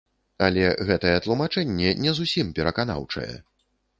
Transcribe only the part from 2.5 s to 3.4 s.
пераканаўчае.